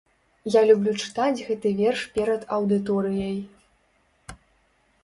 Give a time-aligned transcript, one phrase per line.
[0.53, 3.39] Я люблю чытаць гэты верш перад аўдыторыяй.